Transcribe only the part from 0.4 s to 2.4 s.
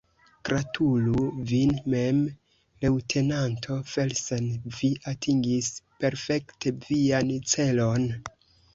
Gratulu vin mem,